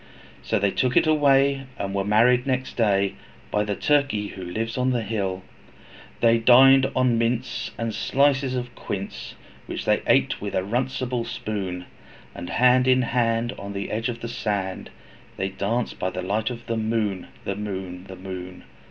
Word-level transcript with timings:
So 0.41 0.57
they 0.57 0.71
took 0.71 0.97
it 0.97 1.05
away, 1.05 1.67
and 1.77 1.93
were 1.93 2.03
married 2.03 2.47
next 2.47 2.75
day, 2.75 3.13
By 3.51 3.63
the 3.63 3.75
Turkey 3.75 4.29
who 4.29 4.43
lives 4.43 4.75
on 4.75 4.89
the 4.89 5.03
hill. 5.03 5.43
They 6.21 6.39
dined 6.39 6.89
on 6.95 7.19
mince, 7.19 7.69
and 7.77 7.93
slices 7.93 8.55
of 8.55 8.73
quince, 8.73 9.35
Which 9.67 9.85
they 9.85 10.01
ate 10.07 10.41
with 10.41 10.55
a 10.55 10.63
runcible 10.63 11.23
spoon; 11.25 11.85
And 12.33 12.49
hand 12.49 12.87
in 12.87 13.03
hand, 13.03 13.53
on 13.59 13.73
the 13.73 13.91
edge 13.91 14.09
of 14.09 14.21
the 14.21 14.27
sand, 14.27 14.89
They 15.37 15.49
danced 15.49 15.99
by 15.99 16.09
the 16.09 16.23
light 16.23 16.49
of 16.49 16.65
the 16.65 16.77
moon, 16.77 17.27
The 17.45 17.55
moon, 17.55 18.05
The 18.05 18.15
moon! 18.15 18.63